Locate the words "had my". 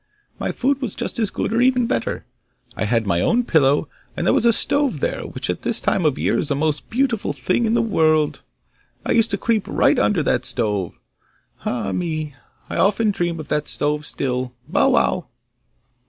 2.85-3.21